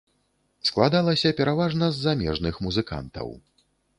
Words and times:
Складалася 0.69 1.33
пераважна 1.41 1.85
з 1.97 2.01
замежных 2.07 2.53
музыкантаў. 2.69 3.27